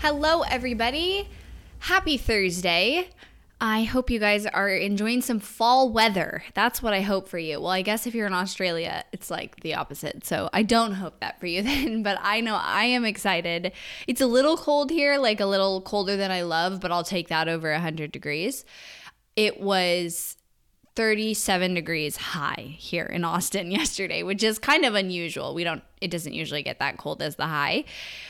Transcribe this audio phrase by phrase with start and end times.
[0.00, 1.28] Hello, everybody.
[1.80, 3.08] Happy Thursday.
[3.60, 6.44] I hope you guys are enjoying some fall weather.
[6.54, 7.60] That's what I hope for you.
[7.60, 10.24] Well, I guess if you're in Australia, it's like the opposite.
[10.24, 13.72] So I don't hope that for you then, but I know I am excited.
[14.06, 17.26] It's a little cold here, like a little colder than I love, but I'll take
[17.28, 18.64] that over 100 degrees.
[19.34, 20.36] It was
[20.98, 25.54] 37 degrees high here in Austin yesterday, which is kind of unusual.
[25.54, 27.84] We don't, it doesn't usually get that cold as the high.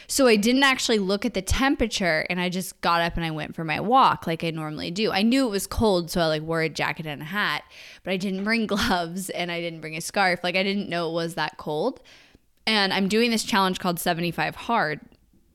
[0.07, 3.31] So I didn't actually look at the temperature and I just got up and I
[3.31, 5.11] went for my walk like I normally do.
[5.11, 7.63] I knew it was cold, so I like wore a jacket and a hat,
[8.05, 10.41] but I didn't bring gloves and I didn't bring a scarf.
[10.45, 12.03] Like I didn't know it was that cold.
[12.67, 15.01] And I'm doing this challenge called 75 Hard.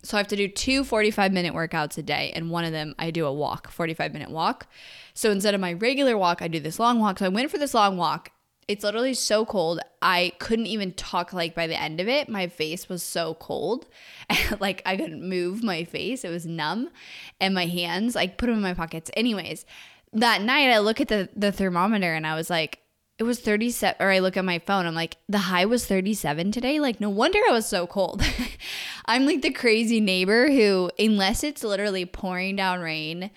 [0.04, 2.94] So I have to do two 45 minute workouts a day, and one of them
[3.00, 4.68] I do a walk, 45 minute walk.
[5.14, 7.20] So instead of my regular walk, I do this long walk.
[7.20, 8.32] So I went for this long walk.
[8.68, 9.80] It's literally so cold.
[10.02, 12.30] I couldn't even talk like by the end of it.
[12.30, 13.88] My face was so cold.
[14.60, 16.24] like I couldn't move my face.
[16.24, 16.90] It was numb.
[17.40, 19.12] And my hands, I put them in my pockets.
[19.16, 19.66] Anyways,
[20.14, 22.80] that night I look at the, the thermometer and I was like,
[23.20, 26.52] it was 37 or I look at my phone I'm like the high was 37
[26.52, 28.24] today like no wonder I was so cold
[29.06, 33.32] I'm like the crazy neighbor who unless it's literally pouring down rain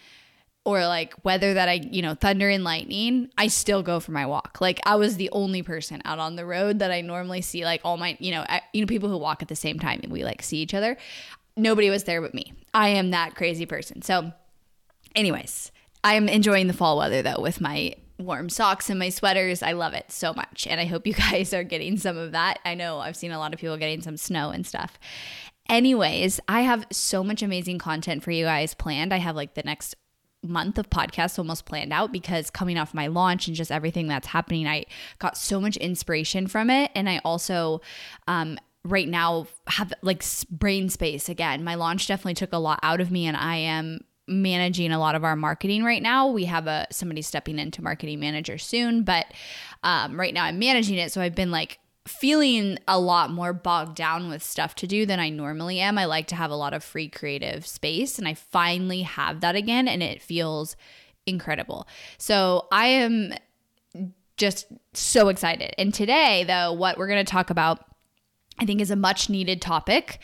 [0.67, 4.27] or like weather that I, you know, thunder and lightning, I still go for my
[4.27, 4.59] walk.
[4.61, 7.83] Like I was the only person out on the road that I normally see like
[7.85, 10.13] all my, you know, I, you know people who walk at the same time and
[10.13, 10.97] we like see each other.
[11.57, 12.53] Nobody was there but me.
[12.75, 14.03] I am that crazy person.
[14.03, 14.33] So
[15.15, 15.71] anyways,
[16.03, 19.63] I'm enjoying the fall weather though with my warm socks and my sweaters.
[19.63, 20.67] I love it so much.
[20.69, 22.59] And I hope you guys are getting some of that.
[22.65, 24.99] I know I've seen a lot of people getting some snow and stuff.
[25.69, 29.13] Anyways, I have so much amazing content for you guys planned.
[29.13, 29.97] I have like the next
[30.43, 34.29] month of podcasts almost planned out because coming off my launch and just everything that's
[34.29, 34.85] happening, I
[35.19, 36.93] got so much inspiration from it.
[36.95, 37.81] And I also,
[38.29, 41.65] um, right now have like brain space again.
[41.65, 45.15] My launch definitely took a lot out of me and I am managing a lot
[45.15, 46.29] of our marketing right now.
[46.29, 49.27] We have a somebody stepping into marketing manager soon, but
[49.83, 51.13] um, right now I'm managing it.
[51.13, 55.19] So I've been like feeling a lot more bogged down with stuff to do than
[55.19, 55.99] I normally am.
[55.99, 59.57] I like to have a lot of free creative space, and I finally have that
[59.57, 60.77] again, and it feels
[61.27, 61.87] incredible.
[62.19, 63.35] So I am
[64.37, 65.75] just so excited.
[65.79, 67.85] And today, though, what we're going to talk about,
[68.59, 70.21] I think, is a much needed topic.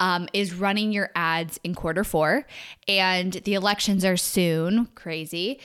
[0.00, 2.46] Um, is running your ads in quarter four,
[2.88, 4.86] and the elections are soon.
[4.94, 5.60] Crazy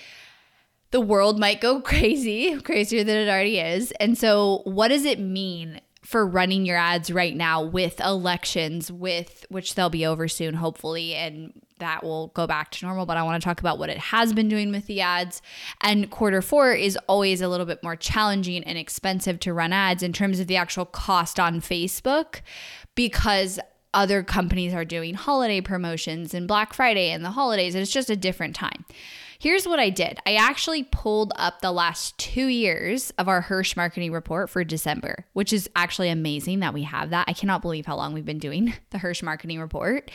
[0.91, 3.91] the world might go crazy, crazier than it already is.
[3.99, 9.45] And so, what does it mean for running your ads right now with elections, with
[9.49, 13.05] which they'll be over soon, hopefully, and that will go back to normal.
[13.05, 15.41] But I want to talk about what it has been doing with the ads.
[15.81, 20.03] And quarter four is always a little bit more challenging and expensive to run ads
[20.03, 22.41] in terms of the actual cost on Facebook
[22.93, 23.59] because
[23.95, 27.73] other companies are doing holiday promotions and Black Friday and the holidays.
[27.73, 28.85] It's just a different time.
[29.39, 33.75] Here's what I did I actually pulled up the last two years of our Hirsch
[33.75, 37.25] marketing report for December, which is actually amazing that we have that.
[37.27, 40.11] I cannot believe how long we've been doing the Hirsch marketing report.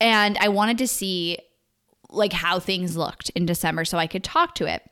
[0.00, 1.38] And I wanted to see
[2.10, 4.82] like how things looked in December so I could talk to it.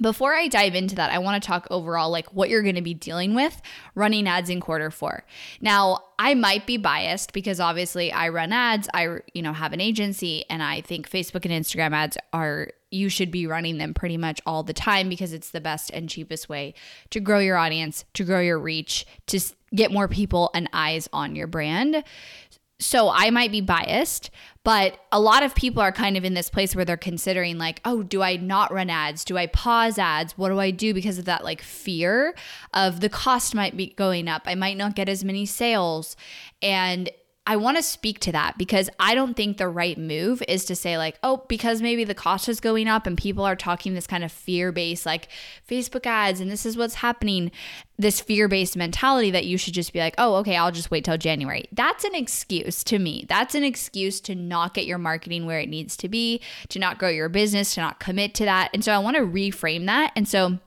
[0.00, 2.82] Before I dive into that, I want to talk overall like what you're going to
[2.82, 3.60] be dealing with
[3.94, 5.24] running ads in quarter 4.
[5.60, 9.80] Now, I might be biased because obviously I run ads, I you know have an
[9.80, 14.16] agency and I think Facebook and Instagram ads are you should be running them pretty
[14.16, 16.74] much all the time because it's the best and cheapest way
[17.10, 19.40] to grow your audience, to grow your reach, to
[19.74, 22.04] get more people and eyes on your brand.
[22.78, 24.30] So I might be biased,
[24.62, 27.80] but a lot of people are kind of in this place where they're considering, like,
[27.86, 29.24] oh, do I not run ads?
[29.24, 30.36] Do I pause ads?
[30.36, 32.34] What do I do because of that, like, fear
[32.74, 34.42] of the cost might be going up?
[34.44, 36.16] I might not get as many sales.
[36.60, 37.08] And
[37.46, 40.74] I want to speak to that because I don't think the right move is to
[40.74, 44.06] say, like, oh, because maybe the cost is going up and people are talking this
[44.06, 45.28] kind of fear based, like
[45.68, 47.52] Facebook ads, and this is what's happening,
[47.98, 51.04] this fear based mentality that you should just be like, oh, okay, I'll just wait
[51.04, 51.66] till January.
[51.70, 53.26] That's an excuse to me.
[53.28, 56.40] That's an excuse to not get your marketing where it needs to be,
[56.70, 58.70] to not grow your business, to not commit to that.
[58.74, 60.12] And so I want to reframe that.
[60.16, 60.58] And so,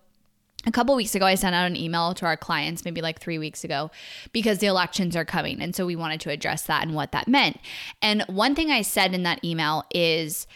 [0.65, 3.37] a couple weeks ago, I sent out an email to our clients, maybe like three
[3.37, 3.91] weeks ago,
[4.33, 5.61] because the elections are coming.
[5.61, 7.59] And so we wanted to address that and what that meant.
[8.01, 10.47] And one thing I said in that email is,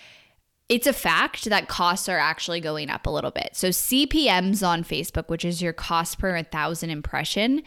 [0.69, 3.51] it's a fact that costs are actually going up a little bit.
[3.53, 7.63] So CPMs on Facebook, which is your cost per 1000 impression,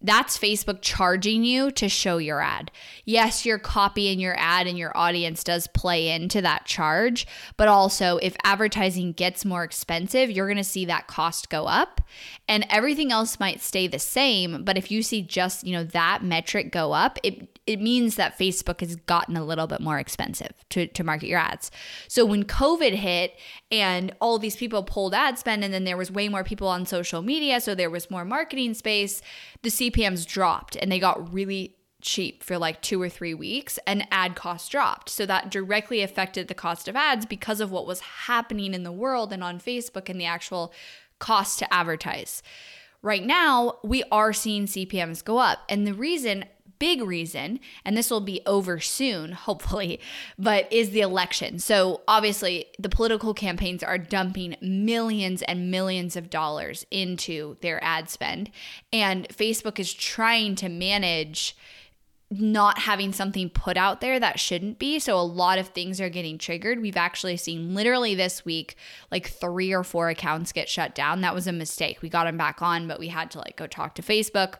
[0.00, 2.70] that's Facebook charging you to show your ad.
[3.04, 7.26] Yes, your copy and your ad and your audience does play into that charge,
[7.56, 12.00] but also if advertising gets more expensive, you're going to see that cost go up
[12.48, 16.22] and everything else might stay the same, but if you see just, you know, that
[16.22, 20.52] metric go up, it it means that Facebook has gotten a little bit more expensive
[20.68, 21.70] to, to market your ads.
[22.08, 23.38] So when COVID hit
[23.70, 26.84] and all these people pulled ad spend, and then there was way more people on
[26.84, 29.22] social media, so there was more marketing space,
[29.64, 34.06] the CPMs dropped and they got really cheap for like two or three weeks and
[34.10, 35.08] ad costs dropped.
[35.08, 38.92] So that directly affected the cost of ads because of what was happening in the
[38.92, 40.72] world and on Facebook and the actual
[41.18, 42.42] cost to advertise.
[43.00, 45.60] Right now, we are seeing CPMs go up.
[45.68, 46.44] And the reason
[46.78, 50.00] big reason, and this will be over soon, hopefully,
[50.38, 51.58] but is the election.
[51.58, 58.10] So obviously, the political campaigns are dumping millions and millions of dollars into their ad
[58.10, 58.50] spend,
[58.92, 61.56] and Facebook is trying to manage
[62.30, 64.98] not having something put out there that shouldn't be.
[64.98, 66.80] So a lot of things are getting triggered.
[66.80, 68.76] We've actually seen literally this week
[69.10, 71.20] like 3 or 4 accounts get shut down.
[71.20, 72.02] That was a mistake.
[72.02, 74.56] We got them back on, but we had to like go talk to Facebook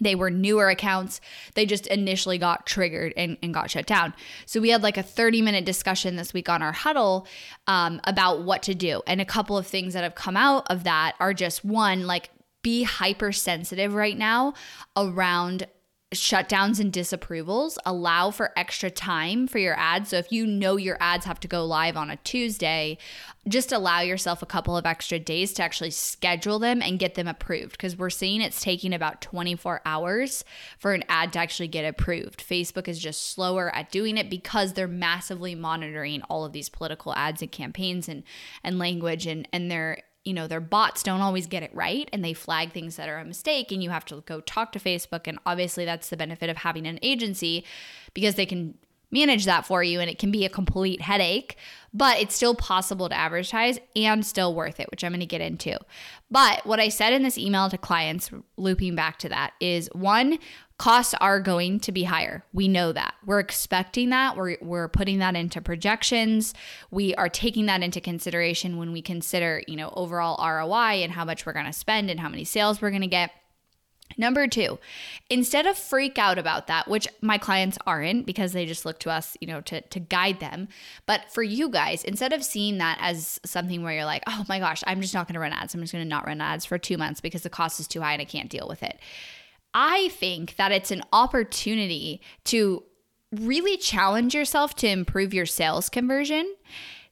[0.00, 1.20] they were newer accounts.
[1.54, 4.14] They just initially got triggered and, and got shut down.
[4.46, 7.26] So we had like a 30 minute discussion this week on our huddle
[7.66, 9.02] um, about what to do.
[9.06, 12.30] And a couple of things that have come out of that are just one, like
[12.62, 14.54] be hypersensitive right now
[14.96, 15.66] around
[16.14, 20.08] shutdowns and disapprovals allow for extra time for your ads.
[20.08, 22.96] So if you know your ads have to go live on a Tuesday,
[23.46, 27.28] just allow yourself a couple of extra days to actually schedule them and get them
[27.28, 30.44] approved because we're seeing it's taking about 24 hours
[30.78, 32.42] for an ad to actually get approved.
[32.46, 37.14] Facebook is just slower at doing it because they're massively monitoring all of these political
[37.16, 38.22] ads and campaigns and
[38.64, 42.22] and language and and they're you know, their bots don't always get it right and
[42.22, 45.26] they flag things that are a mistake and you have to go talk to Facebook
[45.26, 47.64] and obviously that's the benefit of having an agency
[48.12, 48.74] because they can
[49.10, 51.56] manage that for you and it can be a complete headache,
[51.94, 55.40] but it's still possible to advertise and still worth it, which I'm going to get
[55.40, 55.78] into.
[56.30, 60.38] But what I said in this email to clients, looping back to that, is one,
[60.78, 62.44] costs are going to be higher.
[62.52, 63.14] We know that.
[63.26, 64.36] We're expecting that.
[64.36, 66.54] We're, we're putting that into projections.
[66.90, 71.24] We are taking that into consideration when we consider, you know, overall ROI and how
[71.24, 73.32] much we're going to spend and how many sales we're going to get.
[74.16, 74.78] Number two,
[75.28, 79.10] instead of freak out about that, which my clients aren't because they just look to
[79.10, 80.68] us, you know, to, to guide them.
[81.04, 84.60] But for you guys, instead of seeing that as something where you're like, oh my
[84.60, 85.74] gosh, I'm just not going to run ads.
[85.74, 88.00] I'm just going to not run ads for two months because the cost is too
[88.00, 88.98] high and I can't deal with it.
[89.74, 92.84] I think that it's an opportunity to
[93.32, 96.54] really challenge yourself to improve your sales conversion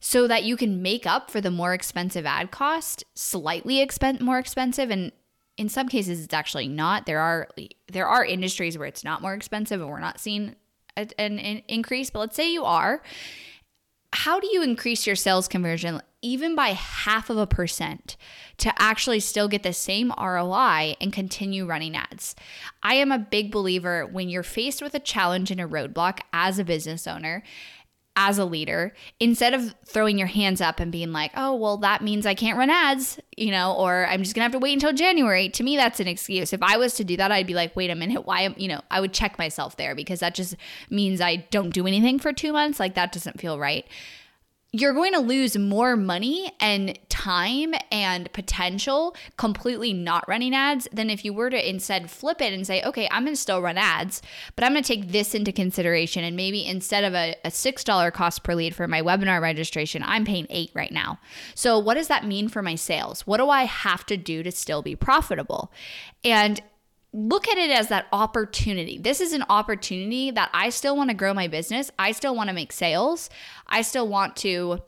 [0.00, 4.38] so that you can make up for the more expensive ad cost, slightly expen- more
[4.38, 5.12] expensive and
[5.56, 7.06] in some cases it's actually not.
[7.06, 7.48] There are
[7.90, 10.54] there are industries where it's not more expensive and we're not seeing
[10.96, 13.02] an, an increase, but let's say you are.
[14.12, 18.16] How do you increase your sales conversion even by half of a percent
[18.58, 22.34] to actually still get the same ROI and continue running ads?
[22.82, 26.58] I am a big believer when you're faced with a challenge and a roadblock as
[26.58, 27.44] a business owner,
[28.16, 32.02] as a leader instead of throwing your hands up and being like, oh, well, that
[32.02, 34.92] means I can't run ads, you know, or I'm just gonna have to wait until
[34.94, 35.50] January.
[35.50, 36.52] To me, that's an excuse.
[36.52, 38.68] If I was to do that, I'd be like, wait a minute, why am, you
[38.68, 40.56] know, I would check myself there because that just
[40.90, 42.80] means I don't do anything for two months.
[42.80, 43.84] Like that doesn't feel right
[44.80, 51.08] you're going to lose more money and time and potential completely not running ads than
[51.08, 53.78] if you were to instead flip it and say, okay, I'm going to still run
[53.78, 54.20] ads,
[54.54, 56.24] but I'm going to take this into consideration.
[56.24, 60.26] And maybe instead of a, a $6 cost per lead for my webinar registration, I'm
[60.26, 61.18] paying eight right now.
[61.54, 63.26] So, what does that mean for my sales?
[63.26, 65.72] What do I have to do to still be profitable?
[66.22, 66.60] And
[67.16, 68.98] look at it as that opportunity.
[68.98, 71.90] This is an opportunity that I still want to grow my business.
[71.98, 73.30] I still want to make sales.
[73.66, 74.80] I still want to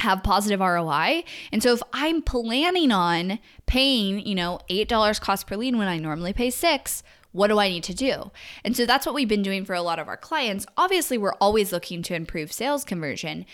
[0.00, 1.24] have positive ROI.
[1.50, 5.96] And so if I'm planning on paying, you know, $8 cost per lead when I
[5.96, 7.02] normally pay 6,
[7.36, 8.30] What do I need to do?
[8.64, 10.64] And so that's what we've been doing for a lot of our clients.
[10.78, 13.44] Obviously, we're always looking to improve sales conversion,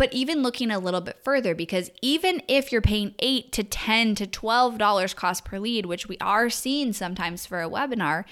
[0.00, 4.14] but even looking a little bit further because even if you're paying 8 to 10
[4.14, 8.24] to 12 dollars cost per lead, which we are seeing sometimes for a webinar,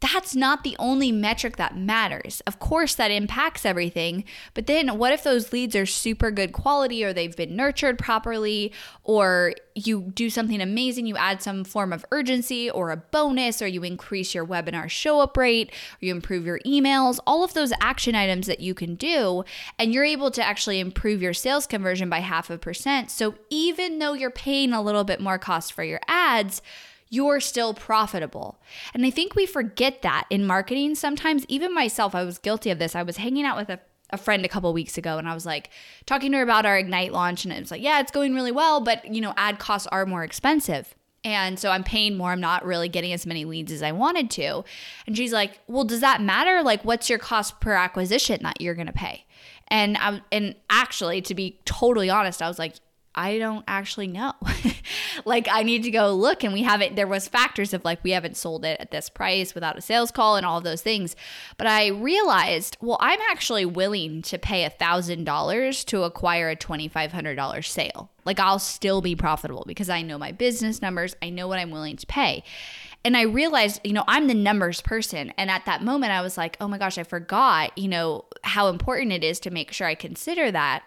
[0.00, 2.40] that's not the only metric that matters.
[2.46, 4.24] Of course, that impacts everything,
[4.54, 8.72] but then what if those leads are super good quality or they've been nurtured properly,
[9.02, 13.66] or you do something amazing, you add some form of urgency or a bonus, or
[13.66, 17.72] you increase your webinar show up rate, or you improve your emails, all of those
[17.80, 19.44] action items that you can do,
[19.78, 23.10] and you're able to actually improve your sales conversion by half a percent.
[23.10, 26.62] So even though you're paying a little bit more cost for your ads,
[27.10, 28.60] you're still profitable.
[28.94, 31.44] And I think we forget that in marketing sometimes.
[31.48, 32.94] Even myself, I was guilty of this.
[32.94, 35.46] I was hanging out with a, a friend a couple weeks ago and I was
[35.46, 35.70] like
[36.06, 37.44] talking to her about our Ignite launch.
[37.44, 40.06] And it was like, yeah, it's going really well, but you know, ad costs are
[40.06, 40.94] more expensive.
[41.24, 42.30] And so I'm paying more.
[42.30, 44.64] I'm not really getting as many leads as I wanted to.
[45.06, 46.62] And she's like, "Well, does that matter?
[46.62, 49.24] Like what's your cost per acquisition that you're going to pay?"
[49.66, 52.74] And I and actually to be totally honest, I was like,
[53.14, 54.32] I don't actually know.
[55.24, 58.12] like I need to go look and we haven't there was factors of like we
[58.12, 61.16] haven't sold it at this price without a sales call and all those things.
[61.56, 66.56] But I realized, well, I'm actually willing to pay a thousand dollars to acquire a
[66.56, 68.10] twenty five hundred dollar sale.
[68.24, 71.70] Like I'll still be profitable because I know my business numbers, I know what I'm
[71.70, 72.44] willing to pay.
[73.04, 75.32] And I realized, you know, I'm the numbers person.
[75.38, 78.68] And at that moment, I was like, oh my gosh, I forgot, you know, how
[78.68, 80.82] important it is to make sure I consider that.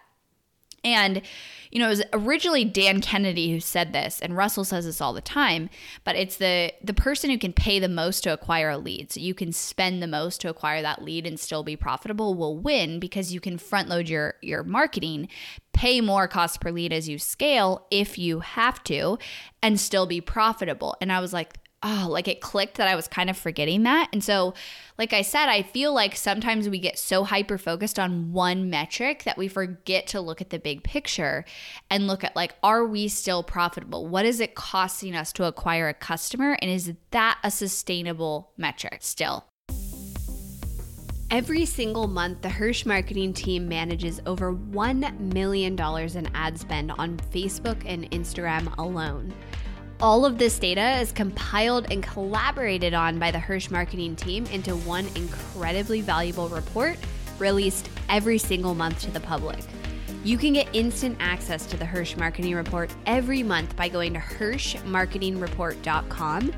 [0.83, 1.21] And,
[1.69, 5.13] you know, it was originally Dan Kennedy who said this, and Russell says this all
[5.13, 5.69] the time,
[6.03, 9.11] but it's the the person who can pay the most to acquire a lead.
[9.11, 12.57] So you can spend the most to acquire that lead and still be profitable will
[12.57, 15.29] win because you can front load your your marketing,
[15.73, 19.17] pay more cost per lead as you scale if you have to,
[19.61, 20.95] and still be profitable.
[21.00, 24.09] And I was like, oh, like it clicked that I was kind of forgetting that.
[24.13, 24.53] And so,
[24.97, 29.23] like I said, I feel like sometimes we get so hyper focused on one metric
[29.23, 31.43] that we forget to look at the big picture
[31.89, 34.07] and look at like, are we still profitable?
[34.07, 36.57] What is it costing us to acquire a customer?
[36.61, 39.45] And is that a sustainable metric still?
[41.31, 47.17] Every single month, the Hirsch marketing team manages over $1 million in ad spend on
[47.31, 49.33] Facebook and Instagram alone.
[50.01, 54.75] All of this data is compiled and collaborated on by the Hirsch marketing team into
[54.77, 56.98] one incredibly valuable report
[57.38, 59.60] released every single month to the public.
[60.24, 64.20] You can get instant access to the Hirsch Marketing Report every month by going to
[64.20, 66.53] hirschmarketingreport.com.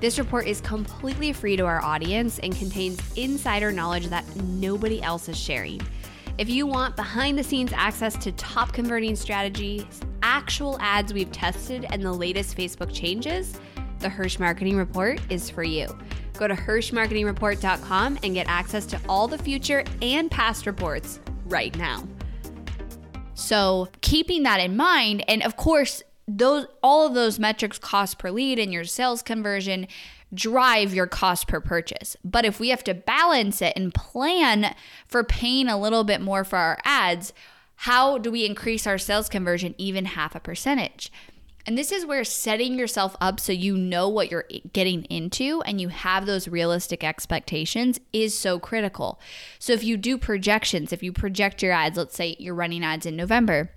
[0.00, 5.30] This report is completely free to our audience and contains insider knowledge that nobody else
[5.30, 5.80] is sharing.
[6.36, 9.86] If you want behind the scenes access to top converting strategies,
[10.24, 13.60] actual ads we've tested, and the latest Facebook changes,
[14.00, 15.86] the Hirsch Marketing Report is for you.
[16.32, 22.02] Go to hirschmarketingreport.com and get access to all the future and past reports right now.
[23.34, 28.30] So, keeping that in mind, and of course, those all of those metrics cost per
[28.30, 29.86] lead and your sales conversion
[30.32, 32.16] drive your cost per purchase.
[32.24, 34.74] But if we have to balance it and plan
[35.06, 37.32] for paying a little bit more for our ads,
[37.84, 41.12] how do we increase our sales conversion even half a percentage?
[41.66, 45.78] And this is where setting yourself up so you know what you're getting into and
[45.78, 49.20] you have those realistic expectations is so critical.
[49.58, 53.04] So if you do projections, if you project your ads, let's say you're running ads
[53.04, 53.70] in November,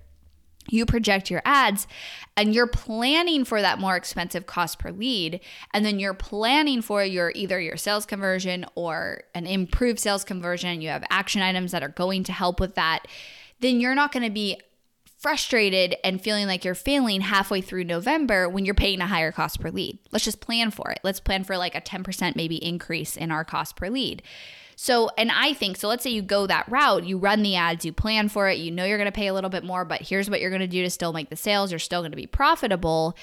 [0.70, 1.86] you project your ads
[2.34, 5.40] and you're planning for that more expensive cost per lead
[5.74, 10.80] and then you're planning for your either your sales conversion or an improved sales conversion
[10.80, 13.06] you have action items that are going to help with that
[13.60, 14.60] then you're not going to be
[15.18, 19.60] frustrated and feeling like you're failing halfway through November when you're paying a higher cost
[19.60, 19.98] per lead.
[20.12, 21.00] Let's just plan for it.
[21.02, 24.22] Let's plan for like a 10% maybe increase in our cost per lead.
[24.76, 27.84] So, and I think, so let's say you go that route, you run the ads,
[27.84, 30.02] you plan for it, you know you're going to pay a little bit more, but
[30.02, 32.16] here's what you're going to do to still make the sales, you're still going to
[32.16, 33.16] be profitable.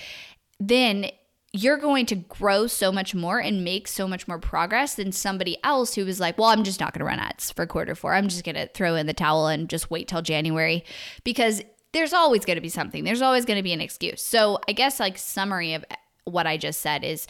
[0.60, 1.12] Then
[1.56, 5.58] you're going to grow so much more and make so much more progress than somebody
[5.64, 8.14] else who was like, well, I'm just not going to run ads for quarter four.
[8.14, 10.84] I'm just going to throw in the towel and just wait till January
[11.24, 11.62] because
[11.94, 13.06] there's always going to be something.
[13.06, 14.22] There's always going to be an excuse.
[14.22, 15.86] So, I guess like summary of
[16.26, 17.26] what I just said is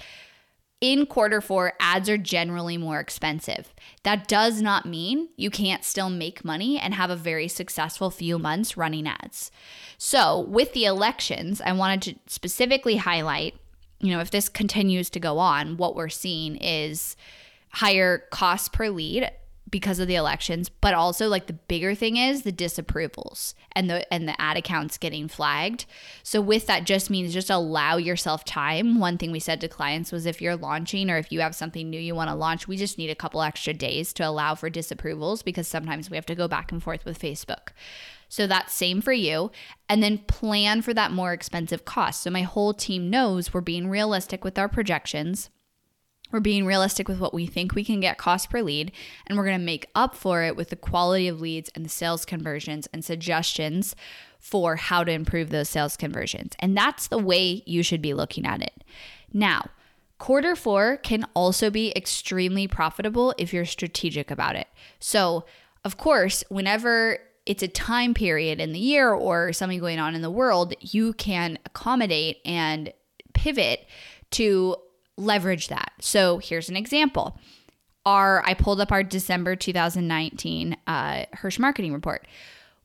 [0.81, 3.73] in quarter four, ads are generally more expensive.
[4.03, 8.39] That does not mean you can't still make money and have a very successful few
[8.39, 9.51] months running ads.
[9.99, 13.53] So, with the elections, I wanted to specifically highlight
[13.99, 17.15] you know, if this continues to go on, what we're seeing is
[17.71, 19.31] higher cost per lead
[19.69, 24.13] because of the elections, but also like the bigger thing is the disapprovals and the
[24.13, 25.85] and the ad accounts getting flagged.
[26.23, 28.99] So with that just means just allow yourself time.
[28.99, 31.89] One thing we said to clients was if you're launching or if you have something
[31.89, 34.69] new you want to launch, we just need a couple extra days to allow for
[34.69, 37.69] disapprovals because sometimes we have to go back and forth with Facebook.
[38.27, 39.51] So that's same for you.
[39.87, 42.21] And then plan for that more expensive cost.
[42.21, 45.49] So my whole team knows we're being realistic with our projections.
[46.31, 48.91] We're being realistic with what we think we can get cost per lead,
[49.27, 51.89] and we're going to make up for it with the quality of leads and the
[51.89, 53.95] sales conversions and suggestions
[54.39, 56.53] for how to improve those sales conversions.
[56.59, 58.83] And that's the way you should be looking at it.
[59.31, 59.69] Now,
[60.17, 64.67] quarter four can also be extremely profitable if you're strategic about it.
[64.99, 65.45] So,
[65.83, 70.21] of course, whenever it's a time period in the year or something going on in
[70.21, 72.91] the world, you can accommodate and
[73.33, 73.87] pivot
[74.31, 74.75] to
[75.17, 75.91] leverage that.
[76.01, 77.39] So here's an example.
[78.05, 82.27] Our I pulled up our December 2019 uh, Hirsch marketing report.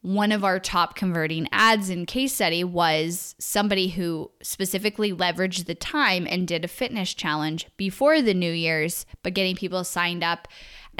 [0.03, 5.75] One of our top converting ads in case study was somebody who specifically leveraged the
[5.75, 10.49] time and did a fitness challenge before the New Year's, but getting people signed up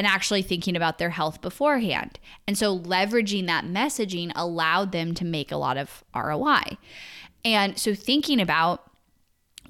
[0.01, 2.19] and actually thinking about their health beforehand.
[2.49, 6.79] And so leveraging that messaging allowed them to make a lot of ROI.
[7.45, 8.90] And so thinking about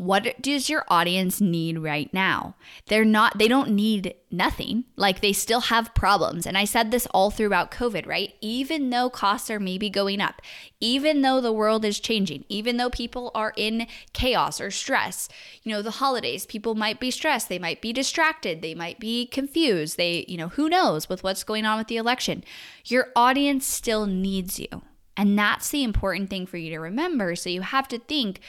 [0.00, 2.56] what does your audience need right now?
[2.86, 4.84] They're not, they don't need nothing.
[4.96, 6.46] Like they still have problems.
[6.46, 8.32] And I said this all throughout COVID, right?
[8.40, 10.40] Even though costs are maybe going up,
[10.80, 15.28] even though the world is changing, even though people are in chaos or stress,
[15.64, 19.26] you know, the holidays, people might be stressed, they might be distracted, they might be
[19.26, 22.42] confused, they, you know, who knows with what's going on with the election.
[22.86, 24.80] Your audience still needs you.
[25.14, 27.36] And that's the important thing for you to remember.
[27.36, 28.40] So you have to think,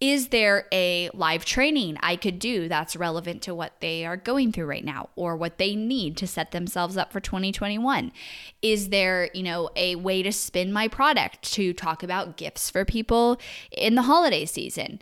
[0.00, 4.52] is there a live training I could do that's relevant to what they are going
[4.52, 8.12] through right now or what they need to set themselves up for 2021?
[8.60, 12.84] Is there, you know, a way to spin my product to talk about gifts for
[12.84, 15.00] people in the holiday season?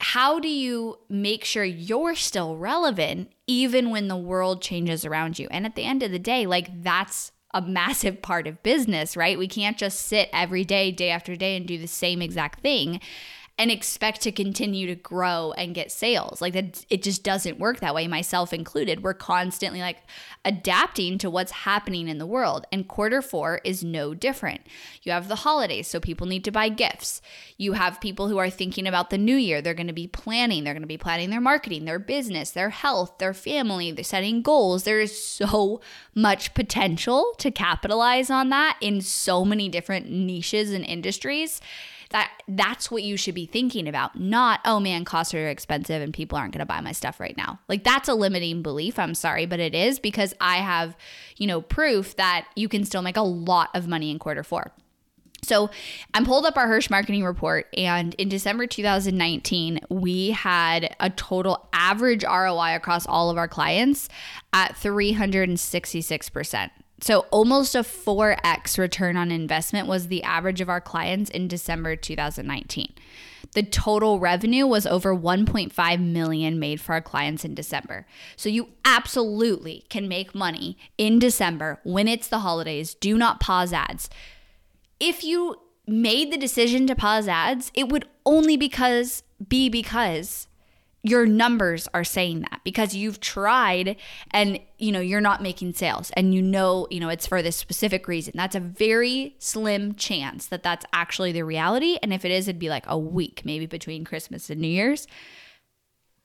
[0.00, 5.46] How do you make sure you're still relevant even when the world changes around you?
[5.50, 9.38] And at the end of the day, like that's a massive part of business, right?
[9.38, 13.00] We can't just sit every day, day after day, and do the same exact thing
[13.60, 16.40] and expect to continue to grow and get sales.
[16.40, 19.02] Like that it just doesn't work that way, myself included.
[19.02, 19.98] We're constantly like
[20.46, 22.64] adapting to what's happening in the world.
[22.72, 24.62] And quarter 4 is no different.
[25.02, 27.20] You have the holidays, so people need to buy gifts.
[27.58, 29.60] You have people who are thinking about the new year.
[29.60, 32.70] They're going to be planning, they're going to be planning their marketing, their business, their
[32.70, 34.84] health, their family, they're setting goals.
[34.84, 35.82] There is so
[36.14, 41.60] much potential to capitalize on that in so many different niches and industries
[42.10, 46.12] that that's what you should be thinking about not oh man costs are expensive and
[46.12, 49.14] people aren't going to buy my stuff right now like that's a limiting belief i'm
[49.14, 50.96] sorry but it is because i have
[51.36, 54.72] you know proof that you can still make a lot of money in quarter four
[55.42, 55.70] so
[56.14, 61.68] I'm pulled up our Hirsch marketing report, and in December 2019, we had a total
[61.72, 64.08] average ROI across all of our clients
[64.52, 66.70] at 366%.
[67.00, 71.96] So almost a 4x return on investment was the average of our clients in December
[71.96, 72.92] 2019.
[73.54, 78.06] The total revenue was over 1.5 million made for our clients in December.
[78.36, 82.94] So you absolutely can make money in December when it's the holidays.
[82.94, 84.10] Do not pause ads.
[85.00, 90.46] If you made the decision to pause ads, it would only because be because
[91.02, 93.96] your numbers are saying that because you've tried
[94.32, 97.56] and you know you're not making sales and you know you know it's for this
[97.56, 98.32] specific reason.
[98.36, 101.98] That's a very slim chance that that's actually the reality.
[102.02, 105.06] And if it is it'd be like a week maybe between christmas and new year's.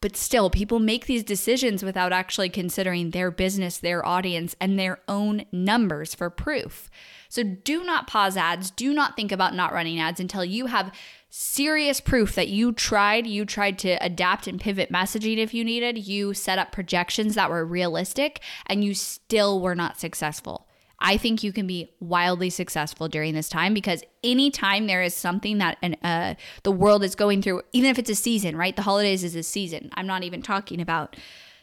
[0.01, 4.99] But still people make these decisions without actually considering their business their audience and their
[5.07, 6.89] own numbers for proof.
[7.29, 8.71] So do not pause ads.
[8.71, 10.91] Do not think about not running ads until you have
[11.37, 16.07] serious proof that you tried, you tried to adapt and pivot messaging if you needed,
[16.07, 20.65] you set up projections that were realistic, and you still were not successful.
[20.97, 25.57] I think you can be wildly successful during this time because anytime there is something
[25.57, 28.73] that an, uh, the world is going through, even if it's a season, right?
[28.73, 29.89] The holidays is a season.
[29.95, 31.17] I'm not even talking about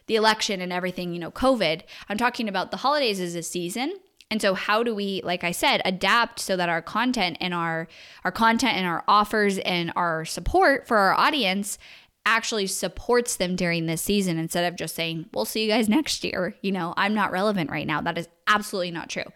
[0.06, 1.80] the election and everything, you know, COVID.
[2.10, 3.94] I'm talking about the holidays as a season
[4.32, 7.86] and so how do we like I said adapt so that our content and our
[8.24, 11.76] our content and our offers and our support for our audience
[12.24, 16.24] actually supports them during this season instead of just saying, "We'll see you guys next
[16.24, 18.00] year." You know, I'm not relevant right now.
[18.00, 19.30] That is absolutely not true.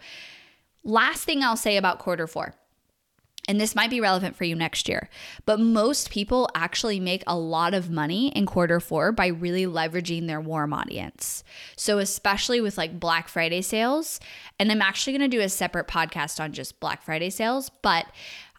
[0.82, 2.54] Last thing I'll say about quarter 4
[3.48, 5.08] and this might be relevant for you next year,
[5.44, 10.26] but most people actually make a lot of money in quarter four by really leveraging
[10.26, 11.44] their warm audience.
[11.76, 14.20] So, especially with like Black Friday sales,
[14.58, 18.06] and I'm actually gonna do a separate podcast on just Black Friday sales, but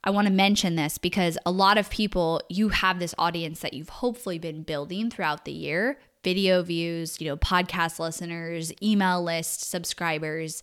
[0.03, 3.89] I wanna mention this because a lot of people, you have this audience that you've
[3.89, 10.61] hopefully been building throughout the year video views, you know, podcast listeners, email list subscribers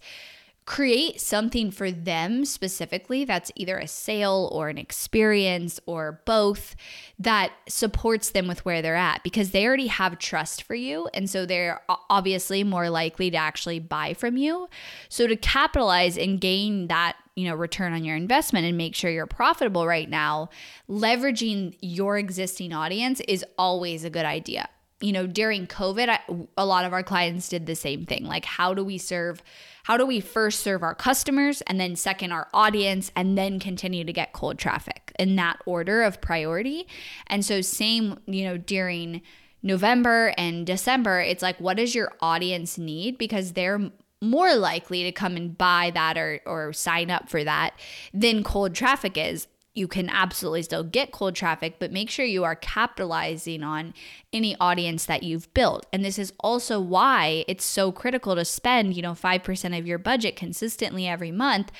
[0.67, 6.75] create something for them specifically that's either a sale or an experience or both
[7.19, 11.29] that supports them with where they're at because they already have trust for you and
[11.29, 14.67] so they're obviously more likely to actually buy from you.
[15.11, 19.11] So to capitalize and gain that you know return on your investment and make sure
[19.11, 20.49] you're profitable right now
[20.89, 24.69] leveraging your existing audience is always a good idea
[25.05, 26.21] you know during covid I,
[26.57, 28.25] a lot of our clients did the same thing.
[28.25, 29.43] Like how do we serve
[29.83, 34.05] how do we first serve our customers and then second our audience and then continue
[34.05, 36.87] to get cold traffic in that order of priority?
[37.27, 39.21] And so same you know during
[39.63, 43.19] november and december it's like what does your audience need?
[43.19, 43.91] Because they're
[44.23, 47.75] more likely to come and buy that or, or sign up for that
[48.15, 52.45] than cold traffic is you can absolutely still get cold traffic, but make sure you
[52.45, 53.93] are capitalizing on
[54.33, 55.85] any audience that you've built.
[55.93, 59.99] And this is also why it's so critical to spend, you know, 5% of your
[59.99, 61.73] budget consistently every month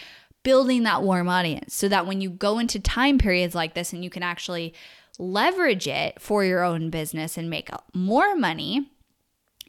[0.43, 4.05] building that warm audience so that when you go into time periods like this and
[4.05, 4.75] you can actually
[5.19, 8.91] leverage it for your own business and make more money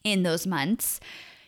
[0.04, 1.00] in those months,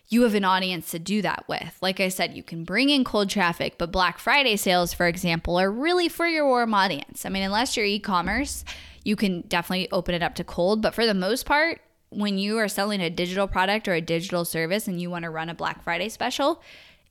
[0.10, 1.78] you have an audience to do that with.
[1.82, 5.60] Like I said, you can bring in cold traffic, but Black Friday sales, for example,
[5.60, 7.26] are really for your warm audience.
[7.26, 8.64] I mean, unless you're e commerce,
[9.04, 12.58] you can definitely open it up to cold, but for the most part, when you
[12.58, 15.54] are selling a digital product or a digital service and you want to run a
[15.54, 16.62] Black Friday special,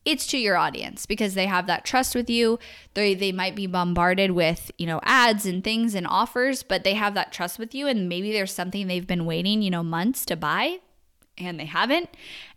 [0.06, 2.58] it's to your audience because they have that trust with you.
[2.94, 6.94] They they might be bombarded with, you know, ads and things and offers, but they
[6.94, 10.24] have that trust with you and maybe there's something they've been waiting, you know, months
[10.26, 10.78] to buy
[11.38, 12.08] and they haven't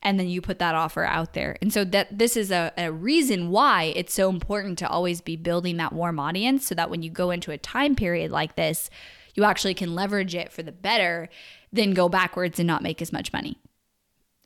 [0.01, 1.57] and then you put that offer out there.
[1.61, 5.35] And so that this is a, a reason why it's so important to always be
[5.35, 8.89] building that warm audience so that when you go into a time period like this
[9.35, 11.29] you actually can leverage it for the better
[11.71, 13.57] than go backwards and not make as much money.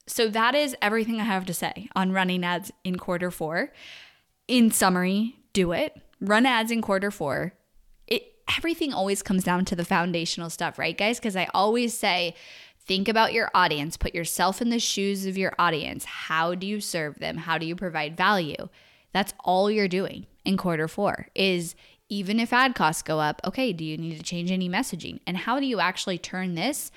[0.05, 3.71] So that is everything i have to say on running ads in quarter four.
[4.47, 5.99] In summary do it.
[6.19, 7.53] Run ads in quarter four.
[8.07, 11.19] It everything always comes down to the foundational stuff right guys?
[11.19, 12.35] Because i always say
[12.85, 16.05] Think about your audience, put yourself in the shoes of your audience.
[16.05, 17.37] How do you serve them?
[17.37, 18.69] How do you provide value?
[19.13, 21.75] That's all you're doing in quarter 4 is
[22.09, 25.19] even if ad costs go up, okay, do you need to change any messaging?
[25.25, 26.91] And how do you actually turn this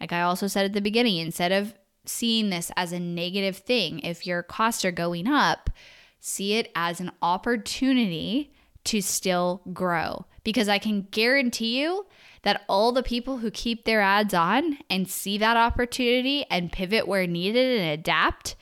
[0.00, 1.74] like I also said at the beginning, instead of
[2.06, 5.70] seeing this as a negative thing, if your costs are going up,
[6.18, 8.52] see it as an opportunity
[8.84, 10.24] to still grow.
[10.42, 12.06] Because I can guarantee you
[12.42, 17.06] that all the people who keep their ads on and see that opportunity and pivot
[17.06, 18.56] where needed and adapt,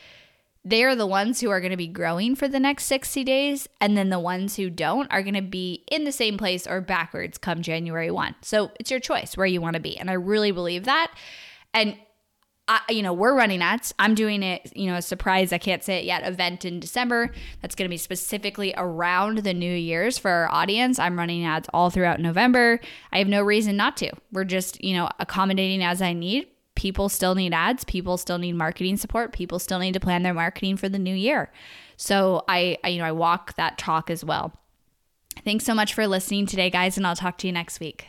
[0.65, 3.69] they are the ones who are going to be growing for the next 60 days.
[3.81, 6.81] And then the ones who don't are going to be in the same place or
[6.81, 8.35] backwards come January 1.
[8.43, 9.97] So it's your choice where you want to be.
[9.97, 11.13] And I really believe that.
[11.73, 11.97] And
[12.69, 13.95] I, you know, we're running ads.
[13.99, 17.33] I'm doing it, you know, a surprise, I can't say it yet, event in December.
[17.63, 20.99] That's going to be specifically around the New Year's for our audience.
[20.99, 22.79] I'm running ads all throughout November.
[23.11, 24.13] I have no reason not to.
[24.33, 26.49] We're just, you know, accommodating as I need.
[26.75, 27.85] People still need ads.
[27.85, 29.33] People still need marketing support.
[29.33, 31.51] People still need to plan their marketing for the new year.
[31.97, 34.53] So I, I you know, I walk that talk as well.
[35.45, 38.09] Thanks so much for listening today, guys, and I'll talk to you next week.